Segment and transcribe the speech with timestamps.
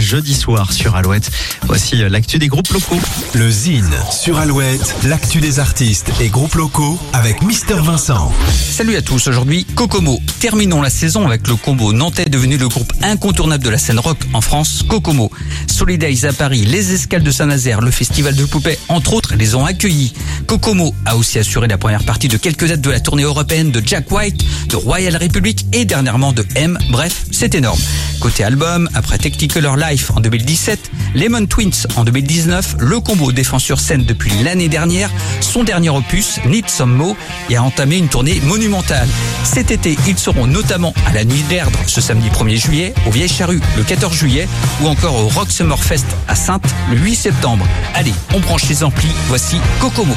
[0.00, 1.30] jeudi soir sur Alouette.
[1.62, 2.98] Voici l'actu des groupes locaux.
[3.34, 8.32] Le Zine sur Alouette, l'actu des artistes et groupes locaux avec Mister Vincent.
[8.70, 10.20] Salut à tous, aujourd'hui Kokomo.
[10.40, 14.18] Terminons la saison avec le combo nantais devenu le groupe incontournable de la scène rock
[14.32, 15.30] en France, Kokomo.
[15.66, 19.64] Solidays à Paris, les escales de Saint-Nazaire, le festival de poupées, entre autres, les ont
[19.64, 20.12] accueillis.
[20.46, 23.82] Kokomo a aussi assuré la première partie de quelques dates de la tournée européenne de
[23.84, 26.78] Jack White, de Royal Republic et dernièrement de M.
[26.90, 27.80] Bref, c'est énorme.
[28.20, 33.80] Côté album, après Technicolor Life en 2017, Lemon Twins en 2019, le combo défend sur
[33.80, 35.10] scène depuis l'année dernière
[35.40, 37.16] son dernier opus, Need Some Mo,
[37.48, 39.08] et a entamé une tournée monumentale.
[39.42, 43.28] Cet été, ils seront notamment à la Nuit d'Erdre ce samedi 1er juillet, au Vieille
[43.28, 44.46] Charrue le 14 juillet,
[44.80, 47.66] ou encore au Rock Summer Fest à Sainte le 8 septembre.
[47.94, 50.14] Allez, on branche les amplis, voici Kokomo.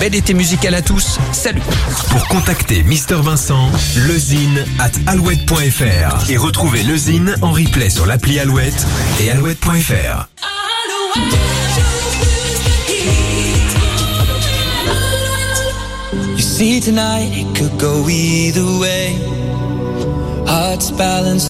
[0.00, 1.62] Bel été musical à tous, salut
[2.10, 3.70] Pour contacter Mister Vincent,
[4.06, 8.86] lezine at alouette.fr et retrouver lezine en replay sur l'appli Alouette
[9.20, 10.28] et alouette.fr.
[16.36, 19.16] You see tonight it could go either way.
[20.46, 21.44] Hearts balanced.